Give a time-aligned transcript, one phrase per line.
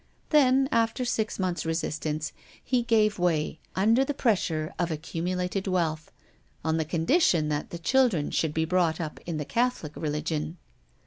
[0.31, 6.11] Then, after six months' resistance, he gave way, under the pressure of accumulated wealth,
[6.65, 10.57] on the condition that the children should be brought up in the Catholic religion.